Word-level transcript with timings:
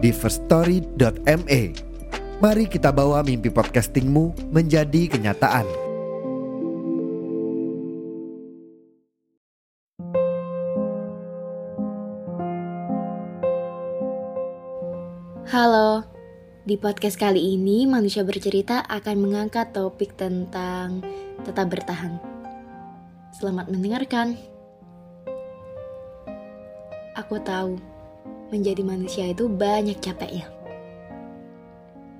di 0.00 0.10
firststory.me. 0.10 1.62
Mari 2.40 2.64
kita 2.72 2.88
bawa 2.88 3.20
mimpi 3.20 3.52
podcastingmu 3.52 4.48
menjadi 4.48 5.12
kenyataan. 5.12 5.68
Halo, 15.50 16.06
di 16.64 16.80
podcast 16.80 17.20
kali 17.20 17.58
ini 17.58 17.84
manusia 17.84 18.24
bercerita 18.24 18.80
akan 18.88 19.16
mengangkat 19.20 19.76
topik 19.76 20.16
tentang 20.16 21.04
tetap 21.44 21.68
bertahan. 21.68 22.16
Selamat 23.36 23.68
mendengarkan. 23.68 24.38
Aku 27.18 27.36
tahu 27.44 27.99
menjadi 28.50 28.82
manusia 28.82 29.30
itu 29.30 29.46
banyak 29.46 29.98
capeknya. 30.02 30.46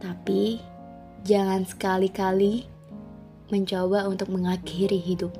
Tapi 0.00 0.62
jangan 1.26 1.66
sekali-kali 1.66 2.64
mencoba 3.50 4.06
untuk 4.06 4.30
mengakhiri 4.32 4.98
hidup. 4.98 5.34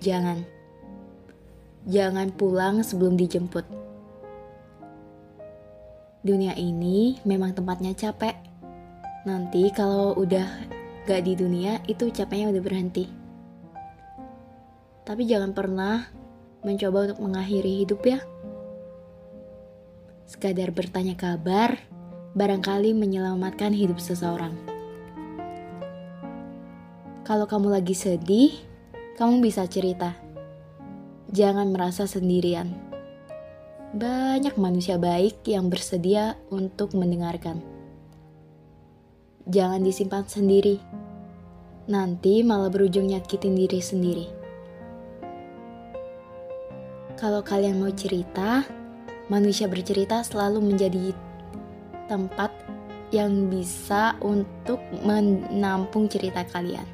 Jangan. 0.00 0.42
Jangan 1.86 2.32
pulang 2.34 2.84
sebelum 2.84 3.16
dijemput 3.16 3.80
dunia 6.20 6.52
ini 6.56 7.16
memang 7.24 7.56
tempatnya 7.56 7.96
capek. 7.96 8.36
Nanti 9.24 9.68
kalau 9.72 10.16
udah 10.16 10.46
gak 11.08 11.24
di 11.24 11.36
dunia, 11.36 11.80
itu 11.88 12.08
capeknya 12.12 12.52
udah 12.52 12.62
berhenti. 12.62 13.04
Tapi 15.04 15.22
jangan 15.26 15.56
pernah 15.56 16.06
mencoba 16.60 17.10
untuk 17.10 17.20
mengakhiri 17.24 17.84
hidup 17.84 18.00
ya. 18.04 18.20
Sekadar 20.30 20.70
bertanya 20.70 21.18
kabar, 21.18 21.74
barangkali 22.38 22.94
menyelamatkan 22.94 23.74
hidup 23.74 23.98
seseorang. 23.98 24.54
Kalau 27.26 27.50
kamu 27.50 27.74
lagi 27.74 27.98
sedih, 27.98 28.54
kamu 29.18 29.42
bisa 29.42 29.66
cerita. 29.66 30.14
Jangan 31.34 31.74
merasa 31.74 32.06
sendirian 32.06 32.90
banyak 33.90 34.54
manusia 34.54 35.02
baik 35.02 35.42
yang 35.50 35.66
bersedia 35.66 36.38
untuk 36.54 36.94
mendengarkan. 36.94 37.58
Jangan 39.50 39.82
disimpan 39.82 40.22
sendiri, 40.30 40.78
nanti 41.90 42.46
malah 42.46 42.70
berujung 42.70 43.10
nyakitin 43.10 43.58
diri 43.58 43.82
sendiri. 43.82 44.26
Kalau 47.18 47.42
kalian 47.42 47.82
mau 47.82 47.90
cerita, 47.90 48.62
manusia 49.30 49.70
bercerita 49.70 50.26
selalu 50.26 50.74
menjadi 50.74 51.14
tempat 52.10 52.50
yang 53.14 53.46
bisa 53.46 54.18
untuk 54.18 54.82
menampung 55.06 56.10
cerita 56.10 56.42
kalian. 56.50 56.84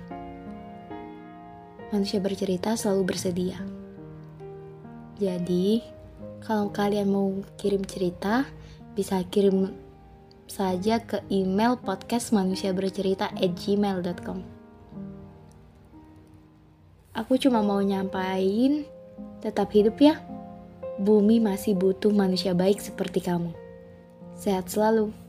Manusia 1.88 2.20
bercerita 2.20 2.76
selalu 2.76 3.02
bersedia. 3.16 3.56
Jadi, 5.16 5.80
kalau 6.44 6.68
kalian 6.68 7.08
mau 7.08 7.32
kirim 7.56 7.80
cerita, 7.88 8.44
bisa 8.92 9.24
kirim 9.32 9.72
saja 10.44 11.00
ke 11.00 11.24
email 11.32 11.80
podcast 11.80 12.36
manusia 12.36 12.70
bercerita 12.76 13.32
at 13.32 13.50
gmail.com 13.56 14.44
Aku 17.16 17.40
cuma 17.40 17.64
mau 17.64 17.80
nyampain, 17.80 18.84
tetap 19.40 19.72
hidup 19.72 19.96
ya. 19.96 20.20
Bumi 20.96 21.44
masih 21.44 21.76
butuh 21.76 22.08
manusia 22.08 22.56
baik 22.56 22.80
seperti 22.80 23.20
kamu. 23.20 23.52
Sehat 24.32 24.72
selalu. 24.72 25.25